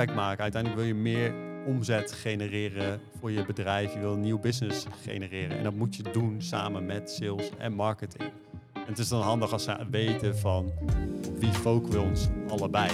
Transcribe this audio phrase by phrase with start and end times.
[0.00, 0.42] impact maken.
[0.42, 1.34] Uiteindelijk wil je meer
[1.66, 3.92] omzet genereren voor je bedrijf.
[3.92, 5.56] Je wil een nieuw business genereren.
[5.56, 8.30] En dat moet je doen samen met sales en marketing.
[8.72, 10.72] En het is dan handig als ze weten van
[11.38, 12.90] wie focussen we ons allebei.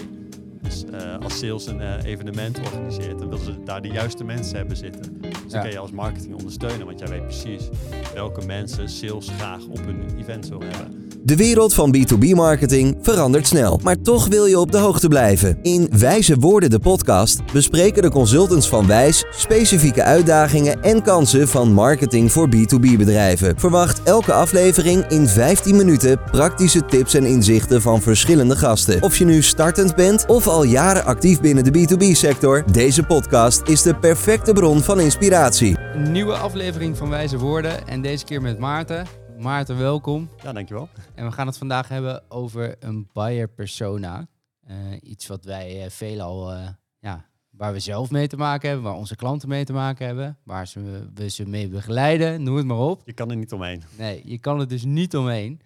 [0.63, 4.57] Dus uh, als sales een uh, evenement organiseert, dan willen ze daar de juiste mensen
[4.57, 5.21] hebben zitten.
[5.21, 7.69] Dus dan kan je als marketing ondersteunen, want jij weet precies
[8.15, 11.07] welke mensen sales graag op hun event wil hebben.
[11.27, 15.59] De wereld van B2B-marketing verandert snel, maar toch wil je op de hoogte blijven.
[15.63, 21.73] In Wijze Woorden, de podcast, bespreken de consultants van Wijs specifieke uitdagingen en kansen van
[21.73, 23.59] marketing voor B2B-bedrijven.
[23.59, 29.03] Verwacht elke aflevering in 15 minuten praktische tips en inzichten van verschillende gasten.
[29.03, 33.83] Of je nu startend bent of al jaren actief binnen de B2B-sector, deze podcast is
[33.83, 35.77] de perfecte bron van inspiratie.
[35.95, 39.26] Een nieuwe aflevering van Wijze Woorden en deze keer met Maarten.
[39.39, 40.29] Maarten, welkom.
[40.43, 40.89] Ja, dankjewel.
[41.15, 44.29] En we gaan het vandaag hebben over een buyer persona.
[44.61, 46.69] Eh, iets wat wij eh, veelal, eh,
[46.99, 50.39] ja, waar we zelf mee te maken hebben, waar onze klanten mee te maken hebben,
[50.45, 53.03] waar ze, we ze mee begeleiden, noem het maar op.
[53.05, 53.83] Je kan er niet omheen.
[53.99, 55.61] Nee, je kan er dus niet omheen.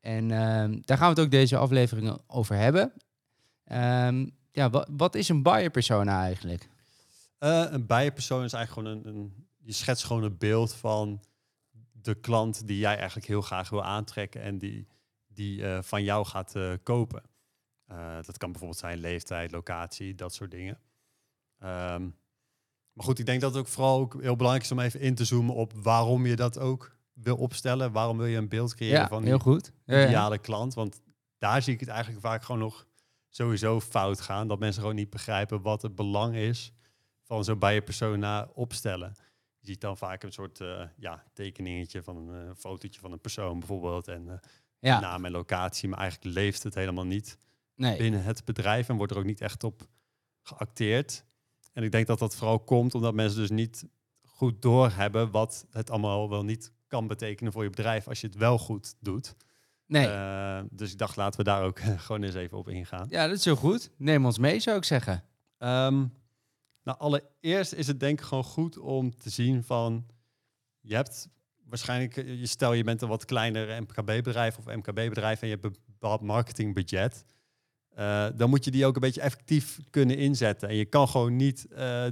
[0.00, 2.92] En ehm, daar gaan we het ook deze aflevering over hebben.
[3.64, 6.68] Ehm, ja, wat, wat is een buyer persona eigenlijk?
[7.38, 9.32] Een bijenpersoon is eigenlijk gewoon een, een...
[9.62, 11.20] Je schetst gewoon een beeld van
[12.04, 14.86] de klant die jij eigenlijk heel graag wil aantrekken en die,
[15.26, 17.22] die eh, van jou gaat eh, kopen.
[17.86, 20.80] Eh, dat kan bijvoorbeeld zijn leeftijd, locatie, dat soort dingen.
[21.58, 22.02] Ehm,
[22.92, 25.14] maar goed, ik denk dat het ook vooral ook heel belangrijk is om even in
[25.14, 27.92] te zoomen op waarom je dat ook wil opstellen.
[27.92, 29.72] Waarom wil je een beeld creëren Ja, van heel die goed.
[29.84, 30.06] Ja, ja.
[30.06, 30.74] ideale klant?
[30.74, 31.00] Want
[31.38, 32.86] daar zie ik het eigenlijk vaak gewoon nog
[33.28, 34.48] sowieso fout gaan.
[34.48, 36.72] Dat mensen gewoon niet begrijpen wat het belang is
[37.22, 39.14] van zo'n persona opstellen.
[39.64, 43.20] Je ziet dan vaak een soort eh, ja, tekeningetje van een eh, fotootje van een
[43.20, 44.08] persoon bijvoorbeeld.
[44.08, 44.36] En eh,
[44.78, 45.88] Ja, naam en locatie.
[45.88, 47.38] Maar eigenlijk leeft het helemaal niet
[47.74, 47.96] nee.
[47.96, 49.88] binnen het bedrijf en wordt er ook niet echt op
[50.42, 51.24] geacteerd.
[51.72, 53.84] En ik denk dat dat vooral komt omdat mensen dus niet
[54.26, 58.36] goed doorhebben wat het allemaal wel niet kan betekenen voor je bedrijf als je het
[58.36, 59.34] wel goed doet.
[59.86, 60.06] nee.
[60.70, 63.06] Dus ik dacht, laten we daar ook gewoon eens even op ingaan.
[63.08, 63.90] Ja, dat is heel goed.
[63.96, 65.24] Neem ons mee, zou ik zeggen.
[65.58, 66.04] Ehm,
[66.84, 70.06] nou, allereerst is het denk ik gewoon goed om te zien van...
[70.80, 71.28] Je hebt
[71.68, 75.64] waarschijnlijk, eh, je stel je bent een wat kleiner MKB-bedrijf of MKB-bedrijf en je hebt
[75.64, 77.24] een bepaald marketingbudget.
[77.88, 80.68] Eh, dan moet je die ook een beetje effectief kunnen inzetten.
[80.68, 82.06] En je kan gewoon niet eh,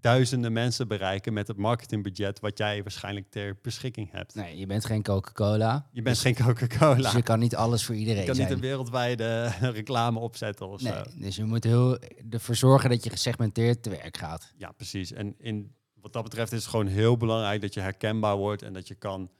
[0.00, 4.34] duizenden mensen bereiken met het marketingbudget wat jij waarschijnlijk ter beschikking hebt.
[4.34, 5.88] Nee, je bent geen Coca-Cola.
[5.92, 6.94] Je bent dus, geen Coca-Cola.
[6.94, 10.80] Dus je kan niet alles voor iedereen je kan niet een wereldwijde reclame opzetten of
[10.80, 10.88] zo.
[10.88, 11.98] Nee, dus je moet heel
[12.30, 14.52] ervoor zorgen dat je gesegmenteerd te werk gaat.
[14.56, 15.12] Ja, precies.
[15.12, 18.72] En in, wat dat betreft is het gewoon heel belangrijk dat je herkenbaar wordt en
[18.72, 19.30] dat je kan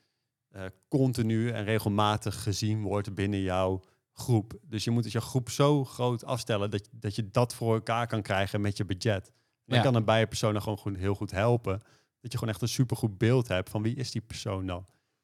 [0.48, 3.80] eh, continu en regelmatig gezien wordt binnen jouw
[4.12, 4.58] groep.
[4.62, 8.06] Dus je moet dus je groep zo groot afstellen dat, dat je dat voor elkaar
[8.06, 9.32] kan krijgen met je budget.
[9.66, 9.84] Dan Ja.
[9.84, 11.78] kan een bijenpersoon gewoon goed- heel goed helpen.
[12.20, 14.82] Dat je gewoon echt een supergoed beeld hebt van wie is die persoon nou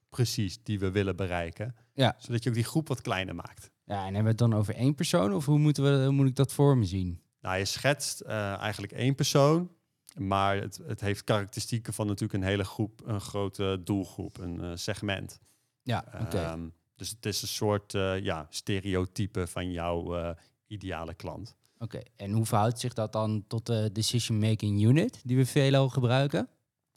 [0.09, 1.75] precies die we willen bereiken.
[1.95, 2.15] Ja.
[2.19, 3.71] Zodat je ook die groep wat kleiner maakt.
[3.85, 6.27] Ja, en hebben we het dan over één persoon of hoe, moeten we, hoe moet
[6.29, 7.21] ik dat voor me zien?
[7.41, 9.71] Nou, je schetst eh, eigenlijk één persoon,
[10.17, 14.71] maar het, het heeft karakteristieken van natuurlijk een hele groep, een grote doelgroep, een eh,
[14.75, 15.39] segment.
[15.83, 16.05] Ja.
[16.33, 20.35] Ehm, dus het is een soort eh, ja, stereotype van jouw
[20.67, 21.57] ideale klant.
[21.83, 25.89] Oké, en hoe verhoudt zich dat dan tot de decision making unit die we veelal
[25.89, 26.49] gebruiken?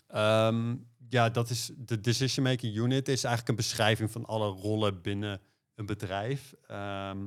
[0.08, 0.76] Ehm,
[1.10, 5.42] ja, dat is de decision making unit is eigenlijk een beschrijving van alle rollen binnen
[5.76, 6.54] een bedrijf.
[6.68, 7.22] Ehm,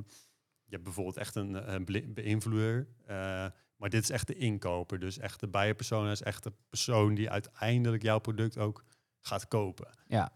[0.63, 3.45] je hebt bijvoorbeeld echt een, een beïnvloeder, eh,
[3.75, 4.99] maar dit is echt de inkoper.
[4.99, 8.83] Dus echt de buyer-persona is echt de persoon die uiteindelijk jouw product ook
[9.21, 9.87] gaat kopen.
[10.07, 10.31] Ja,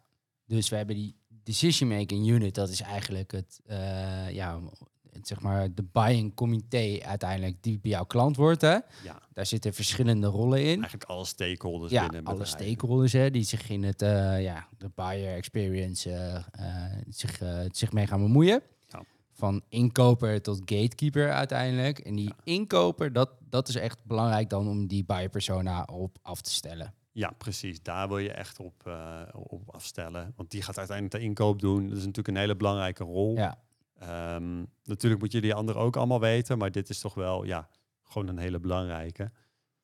[0.46, 4.80] dus we hebben die decision making unit, dat is eigenlijk het, eh, ja, het,
[5.22, 8.62] zeg maar de buying comité uiteindelijk die bij jouw klant wordt.
[8.62, 8.72] Hè?
[9.04, 10.80] Ja, Daar zitten verschillende rollen in.
[10.80, 14.92] eigenlijk alle stakeholders ja, binnen alle stakeholders hè, die zich in het, eh, ja, de
[14.96, 18.62] buyer experience eh, eh, zich, zich mee gaan bemoeien.
[18.88, 19.04] Ja.
[19.32, 22.00] Van inkoper tot gatekeeper uiteindelijk.
[22.00, 22.36] En die Ja.
[22.44, 26.94] inkoper, dat, dat is echt belangrijk dan om die buyer persona op af te stellen.
[27.14, 27.82] Ja, precies.
[27.84, 28.90] Daar wil je echt op,
[29.34, 30.34] op afstellen.
[30.35, 31.82] Want die gaat uiteindelijk de inkoop doen.
[31.88, 33.35] Dat is natuurlijk een hele belangrijke rol.
[33.35, 33.58] Ja,
[34.02, 37.70] Ehm, natuurlijk moet je die anderen ook allemaal weten, maar dit is toch wel ja,
[38.03, 39.32] gewoon een hele belangrijke.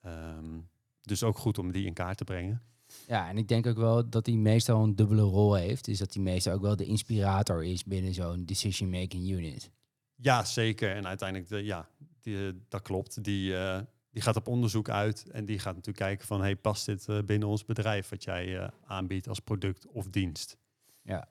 [0.01, 0.59] Ehm,
[1.01, 2.61] dus ook goed om die in kaart te brengen.
[3.07, 5.85] Ja, en ik denk ook wel dat hij meestal een dubbele rol heeft.
[5.85, 9.71] Dus dat hij meestal ook wel de inspirator is binnen zo'n decision-making unit.
[10.15, 10.95] Ja, zeker.
[10.95, 11.89] En uiteindelijk, de, ja,
[12.21, 13.23] die, eh, dat klopt.
[13.23, 13.79] Die, eh,
[14.11, 17.23] die gaat op onderzoek uit en die gaat natuurlijk kijken van, hey, past dit eh,
[17.23, 20.57] binnen ons bedrijf wat jij aanbiedt als product of dienst?
[21.01, 21.27] Ja.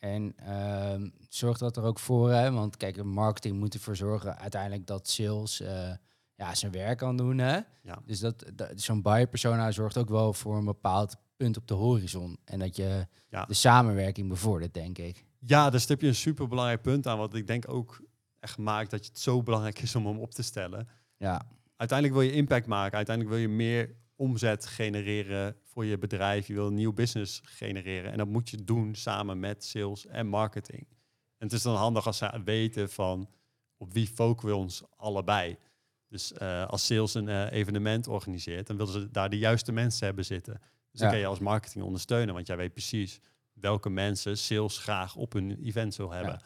[0.00, 4.86] En ehm zorg dat er ook voor, hè, want kijk, marketing moet ervoor zorgen uiteindelijk
[4.86, 5.90] dat sales eh,
[6.34, 7.38] ja, zijn werk kan doen.
[7.38, 7.58] Hè?
[7.82, 7.98] Ja.
[8.06, 11.74] Dus dat, dat, zo'n buyer persona zorgt ook wel voor een bepaald punt op de
[11.74, 12.38] horizon.
[12.44, 13.44] En dat je Ja.
[13.44, 15.24] de samenwerking bevordert, denk ik.
[15.38, 17.18] Ja, daar stip je een super belangrijk punt aan.
[17.18, 18.00] Wat ik denk ook
[18.38, 20.88] echt maakt dat het zo belangrijk is om hem op te stellen.
[21.16, 21.42] Ja,
[21.76, 22.96] Uiteindelijk wil je impact maken.
[22.96, 26.46] Uiteindelijk wil je meer omzet genereren voor je bedrijf.
[26.46, 28.12] Je wil een nieuw business genereren.
[28.12, 30.86] En dat moet je doen samen met sales en marketing.
[31.36, 33.30] En het is dan handig als ze weten van
[33.76, 35.56] op wie focussen we ons allebei.
[36.08, 40.06] Dus eh, als sales een eh, evenement organiseert, dan willen ze daar de juiste mensen
[40.06, 40.60] hebben zitten.
[40.90, 43.20] Dus dan kan je als marketing ondersteunen, want jij weet precies
[43.52, 46.42] welke mensen sales graag op hun event wil hebben.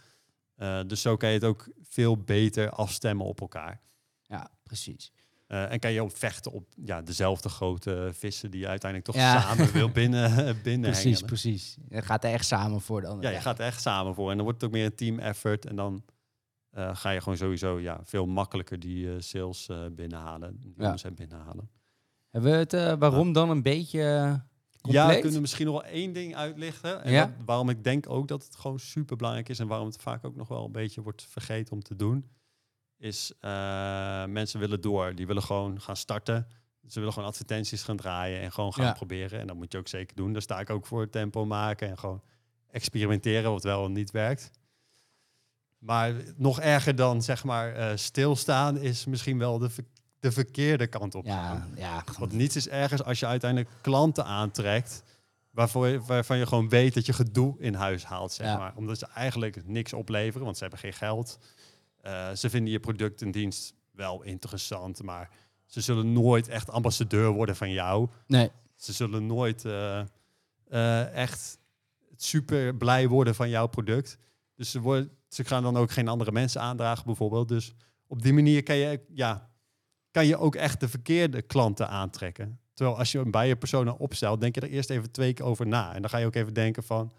[0.54, 3.80] Eh, dus zo kan je het ook veel beter afstemmen op elkaar.
[4.22, 5.12] ja precies.
[5.54, 9.20] Eh, en kan je ook vechten op ja, dezelfde grote vissen die je uiteindelijk toch
[9.20, 9.40] Ja.
[9.40, 11.26] samen wil binnen, binnen Precies, hengelen.
[11.26, 11.76] precies.
[11.88, 14.30] Je gaat er echt samen voor de Ja, je gaat er echt samen voor.
[14.30, 15.66] En dan wordt het ook meer een team effort.
[15.66, 16.04] En dan
[16.70, 20.60] eh, ga je gewoon sowieso ja, veel makkelijker die eh, sales eh, binnenhalen.
[20.60, 20.90] Die Ja.
[20.90, 21.70] omzet binnenhalen.
[22.30, 24.34] Hebben we het eh, waarom dan een beetje eh,
[24.92, 27.02] Ja, we kunnen misschien nog wel één ding uitlichten.
[27.04, 27.32] En Ja.
[27.44, 29.58] waarom ik denk ook dat het gewoon super belangrijk is.
[29.58, 32.28] En waarom het vaak ook nog wel een beetje wordt vergeten om te doen.
[32.98, 33.50] Is eh,
[34.24, 35.14] mensen willen door.
[35.14, 36.46] Die willen gewoon gaan starten.
[36.88, 38.92] Ze willen gewoon advertenties gaan draaien en gewoon gaan Ja.
[38.92, 39.40] proberen.
[39.40, 40.32] En dat moet je ook zeker doen.
[40.32, 42.22] Daar sta ik ook voor tempo maken en gewoon
[42.70, 44.50] experimenteren wat wel en niet werkt.
[45.78, 49.84] Maar nog erger dan zeg maar eh, stilstaan is misschien wel de, ver-
[50.20, 51.24] de verkeerde kant op.
[51.26, 55.02] Ja, ja, Want niets is ergens als je uiteindelijk klanten aantrekt.
[55.50, 58.56] Waarvoor je, waarvan je gewoon weet dat je gedoe in huis haalt, zeg Ja.
[58.58, 58.72] maar.
[58.76, 61.38] Omdat ze eigenlijk niks opleveren, want ze hebben geen geld.
[62.04, 65.30] Eh, ze vinden je product en dienst wel interessant, maar
[65.66, 68.08] ze zullen nooit echt ambassadeur worden van jou.
[68.26, 68.50] nee.
[68.76, 70.00] Ze zullen nooit eh,
[70.68, 71.58] eh, echt
[72.16, 74.18] super blij worden van jouw product.
[74.54, 77.48] Dus ze, worden, ze gaan dan ook geen andere mensen aandragen, bijvoorbeeld.
[77.48, 77.74] Dus
[78.06, 79.50] op die manier kan je, ja,
[80.10, 82.60] kan je ook echt de verkeerde klanten aantrekken.
[82.74, 85.66] Terwijl als je een buyer persona opstelt, denk je er eerst even twee keer over
[85.66, 85.94] na.
[85.94, 87.12] En dan ga je ook even denken van,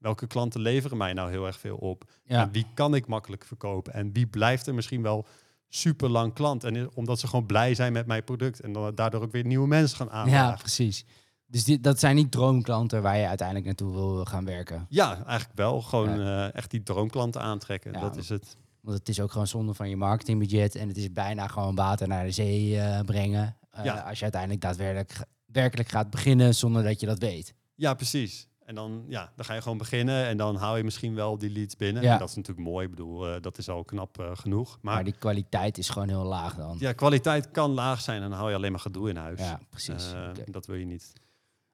[0.00, 2.04] welke klanten leveren mij nou heel erg veel op?
[2.24, 2.42] Ja.
[2.42, 3.92] En wie kan ik makkelijk verkopen?
[3.92, 5.26] En wie blijft er misschien wel
[5.68, 6.64] super lang klant?
[6.64, 8.60] En omdat ze gewoon blij zijn met mijn product.
[8.60, 10.58] En dan daardoor ook weer nieuwe mensen gaan ja, aandragen.
[10.58, 11.04] precies.
[11.46, 14.86] Dus die, dat zijn niet droomklanten waar je uiteindelijk naartoe wil gaan werken.
[14.88, 15.80] Ja, eigenlijk wel.
[15.82, 17.92] Gewoon eh, echt die droomklanten aantrekken.
[17.92, 18.56] Ja, dat is het.
[18.80, 20.74] Want het is ook gewoon zonde van je marketingbudget.
[20.74, 23.56] En het is bijna gewoon water naar de zee eh, brengen.
[23.70, 23.94] eh, Ja.
[24.00, 27.54] Als je uiteindelijk daadwerkelijk werkelijk gaat beginnen zonder dat je dat weet.
[27.74, 28.48] Ja, precies.
[28.70, 31.50] En dan, ja, dan ga je gewoon beginnen en dan hou je misschien wel die
[31.50, 32.02] leads binnen.
[32.02, 32.12] Ja.
[32.12, 32.84] En dat is natuurlijk mooi.
[32.84, 34.78] Ik bedoel, eh, dat is al knap eh, genoeg.
[34.80, 36.76] Maar, Maar, die kwaliteit is gewoon heel laag dan.
[36.78, 39.40] ja, kwaliteit kan laag zijn en dan hou je alleen maar gedoe in huis.
[39.40, 40.12] Ja, precies.
[40.12, 40.28] Eh.
[40.44, 41.12] Dat wil je niet.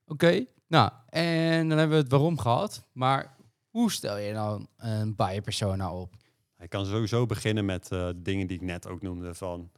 [0.06, 2.82] Oké, nou, en dan hebben we het waarom gehad.
[2.92, 3.36] Maar
[3.70, 6.14] hoe stel je dan een buyer persona op?
[6.58, 9.70] Je kan sowieso beginnen met eh, dingen die ik net ook noemde van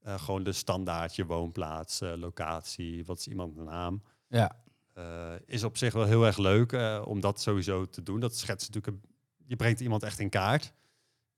[0.00, 4.02] eh, gewoon de standaard, je woonplaats, eh, locatie, wat is iemand een naam.
[4.28, 4.64] Ja,
[4.96, 8.20] Eh, is op zich wel heel erg leuk eh, om dat sowieso te doen.
[8.20, 9.10] Dat schetst natuurlijk, een,
[9.46, 10.72] je brengt iemand echt in kaart.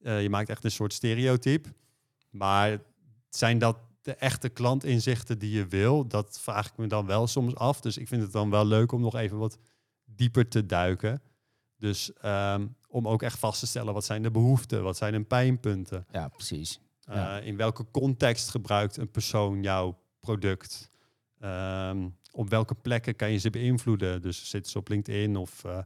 [0.03, 1.69] Eh, je maakt echt een soort stereotype.
[2.31, 2.79] Maar
[3.29, 6.07] zijn dat de echte klantinzichten die je wil?
[6.07, 7.81] Dat vraag ik me dan wel soms af.
[7.81, 9.59] Dus ik vind het dan wel leuk om nog even wat
[10.05, 11.23] dieper te duiken.
[11.77, 14.83] Dus ehm, om ook echt vast te stellen, wat zijn de behoeften?
[14.83, 16.07] Wat zijn hun pijnpunten?
[16.13, 16.81] ja precies.
[17.01, 17.39] Ja.
[17.39, 20.91] In welke context gebruikt een persoon jouw product?
[21.41, 24.23] Ehm, op welke plekken kan je ze beïnvloeden?
[24.23, 25.79] Dus zitten ze op LinkedIn of eh,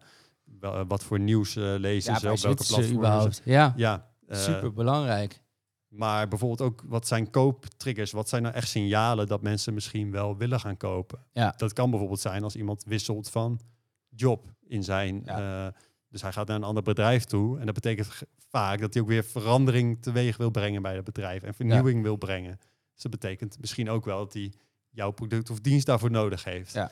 [0.61, 2.31] wel- wat voor nieuws eh, lezen Ja, ze?
[2.31, 2.93] Op welke platformen?
[2.97, 3.41] überhaupt?
[3.45, 5.41] Ja, Ja, eh, super belangrijk.
[5.89, 8.11] maar bijvoorbeeld ook wat zijn kooptriggers?
[8.13, 11.19] Wat zijn nou echt signalen dat mensen misschien wel willen gaan kopen?
[11.33, 11.55] Ja.
[11.57, 13.61] Dat kan bijvoorbeeld zijn als iemand wisselt van
[14.09, 15.23] job in zijn.
[15.25, 15.67] Ja.
[15.67, 15.73] eh,
[16.09, 17.59] dus hij gaat naar een ander bedrijf toe.
[17.59, 18.09] En dat betekent
[18.49, 22.17] vaak dat hij ook weer verandering teweeg wil brengen bij het bedrijf en vernieuwing wil
[22.17, 22.59] brengen.
[22.93, 24.53] Dus dat betekent misschien ook wel dat hij
[24.93, 26.73] jouw product of dienst daarvoor nodig heeft.
[26.73, 26.91] Ja.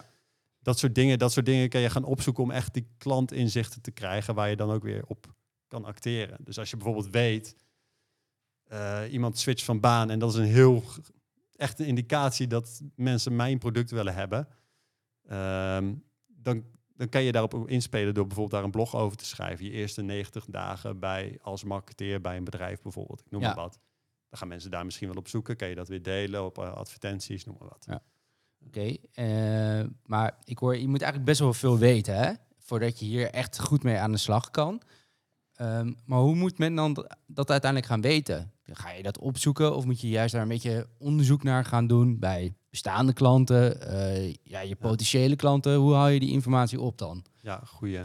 [0.62, 3.90] Dat soort dingen, dat soort dingen kan je gaan opzoeken om echt die klantinzichten te
[3.90, 5.34] krijgen waar je dan ook weer op
[5.68, 6.38] kan acteren.
[6.44, 7.56] Dus als je bijvoorbeeld weet,
[8.64, 10.98] eh, iemand switcht van baan en dat is een heel g-
[11.56, 14.48] echt een indicatie dat mensen mijn product willen hebben,
[15.28, 15.94] ehm,
[16.26, 16.64] dan,
[16.94, 19.64] dan kan je daarop inspelen door bijvoorbeeld daar een blog over te schrijven.
[19.64, 23.20] Je eerste 90 dagen bij als marketeer bij een bedrijf bijvoorbeeld.
[23.20, 23.46] Ik noem Ja.
[23.46, 23.78] maar wat.
[24.30, 25.56] Dan gaan mensen daar misschien wel op zoeken.
[25.56, 27.84] Kan je dat weer delen op eh, advertenties, noem maar wat.
[27.88, 28.02] Ja.
[28.66, 32.32] Oké, eh, maar ik hoor, je moet eigenlijk best wel veel weten, hè?
[32.58, 34.82] Voordat je hier echt goed mee aan de slag kan.
[35.54, 38.52] Ehm, maar hoe moet men dan dat uiteindelijk gaan weten?
[38.64, 42.18] Ga je dat opzoeken of moet je juist daar een beetje onderzoek naar gaan doen
[42.18, 45.74] bij bestaande klanten, eh, ja, je potentiële klanten?
[45.74, 47.24] Hoe haal je die informatie op dan?
[47.40, 48.00] Ja, goeie.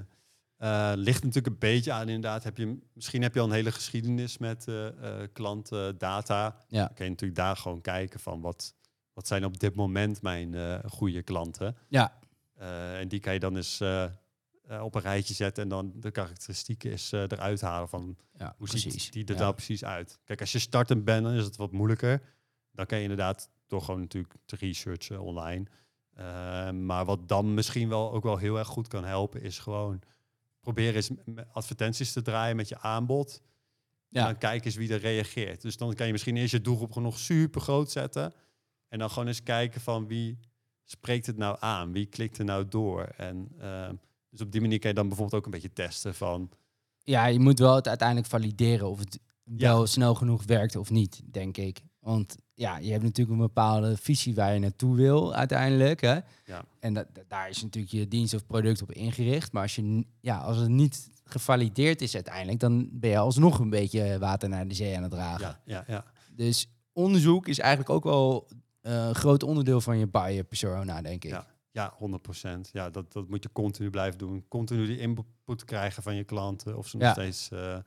[0.58, 2.44] Eh, ligt natuurlijk een beetje aan inderdaad.
[2.44, 4.88] Heb je, misschien heb je al een hele geschiedenis met eh,
[5.34, 6.56] klantendata.
[6.68, 6.86] Ja.
[6.86, 8.74] Dan kun je natuurlijk daar gewoon kijken van wat,
[9.14, 11.76] wat zijn op dit moment mijn goede klanten.
[11.88, 12.20] Ja,
[13.00, 13.82] en die kan je dan eens
[14.82, 19.04] op een rijtje zetten en dan de karakteristieken is eruit halen van ja hoe precies.
[19.04, 19.40] ziet die er Ja.
[19.40, 20.20] nou precies uit.
[20.24, 22.22] Kijk, als je startend bent, dan is het wat moeilijker.
[22.72, 25.66] Dan kan je inderdaad door gewoon natuurlijk te researchen online.
[26.72, 30.02] Maar wat dan misschien wel ook wel heel erg goed kan helpen, is gewoon
[30.66, 31.10] proberen eens
[31.52, 33.42] advertenties te draaien met je aanbod.
[34.10, 34.26] En Ja.
[34.26, 35.62] dan kijk eens wie er reageert.
[35.62, 38.34] Dus dan kan je misschien eerst je doelgroep nog super groot zetten.
[38.88, 40.40] En dan gewoon eens kijken van wie
[40.84, 41.92] spreekt het nou aan?
[41.92, 43.02] Wie klikt er nou door?
[43.04, 43.90] En eh,
[44.30, 46.50] dus op die manier kan je dan bijvoorbeeld ook een beetje testen van...
[47.04, 49.56] ja, je moet wel het uiteindelijk valideren of het Ja.
[49.58, 51.82] wel snel genoeg werkt of niet, denk ik.
[52.06, 56.02] Want ja, je hebt natuurlijk een bepaalde visie waar je naartoe wil uiteindelijk.
[56.02, 56.14] Hè?
[56.46, 56.66] Ja.
[56.80, 59.52] En dat, daar is natuurlijk je dienst of product op ingericht.
[59.52, 63.70] Maar als, je, ja, als het niet gevalideerd is uiteindelijk, dan ben je alsnog een
[63.70, 65.48] beetje water naar de zee aan het dragen.
[65.48, 66.04] Ja, ja, ja.
[66.32, 68.48] Dus onderzoek is eigenlijk ook wel
[68.82, 71.32] eh, een groot onderdeel van je buyer persona, denk ik.
[71.32, 71.46] Ja.
[71.72, 71.94] Ja,
[72.46, 72.60] 100%.
[72.72, 74.46] Ja, dat, dat moet je continu blijven doen.
[74.48, 76.78] Continu die input krijgen van je klanten.
[76.78, 77.12] Of ze nog Ja.
[77.14, 77.78] steeds eh,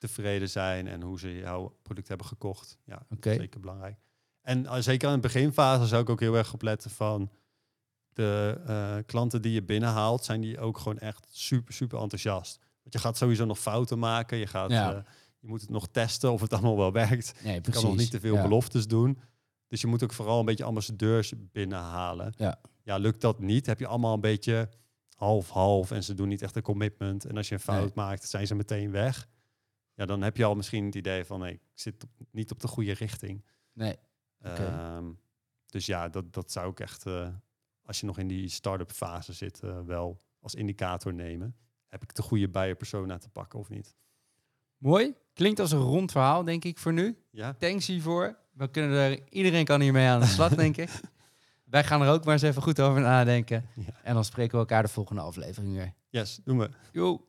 [0.00, 2.78] tevreden zijn en hoe ze jouw product hebben gekocht.
[2.84, 3.30] Ja, dat Oké.
[3.30, 3.96] is zeker belangrijk.
[4.42, 7.30] En eh, zeker aan het beginfase zou ik ook heel erg opletten van
[8.12, 12.58] de eh, klanten die je binnenhaalt, zijn die ook gewoon echt super, super enthousiast.
[12.82, 14.38] Want je gaat sowieso nog fouten maken.
[14.38, 14.94] Je, gaat, Ja.
[14.94, 15.02] eh,
[15.38, 17.34] je moet het nog testen of het allemaal wel werkt.
[17.44, 18.42] Nee, Je kan nog niet te veel ja.
[18.42, 19.18] beloftes doen.
[19.68, 22.32] Dus je moet ook vooral een beetje ambassadeurs binnenhalen.
[22.36, 22.60] Ja.
[22.82, 24.68] ja, lukt dat niet, heb je allemaal een beetje
[25.14, 27.24] half-half en ze doen niet echt een commitment.
[27.24, 28.04] En als je een fout Nee.
[28.06, 29.28] maakt, zijn ze meteen weg.
[30.00, 32.60] Ja, dan heb je al misschien het idee van, nee, ik zit op- niet op
[32.60, 33.44] de goede richting.
[33.72, 33.96] Nee.
[34.40, 35.04] Ehm,
[35.66, 37.28] dus ja, dat, dat zou ik echt, eh,
[37.82, 41.56] als je nog in die start-up fase zit, eh, wel als indicator nemen.
[41.86, 43.94] Heb ik de goede buyer persona te pakken of niet?
[44.78, 45.14] mooi.
[45.32, 47.18] Klinkt als een rond verhaal, denk ik, voor nu.
[47.30, 48.38] Ja, Thanks hiervoor.
[48.52, 50.90] We kunnen er, iedereen kan hiermee aan de slag, denk ik.
[51.64, 53.66] Wij gaan er ook maar eens even goed over nadenken.
[53.74, 53.82] Ja.
[54.02, 55.94] En dan spreken we elkaar de volgende aflevering weer.
[56.08, 56.70] yes, doen we.
[56.92, 57.18] Yo.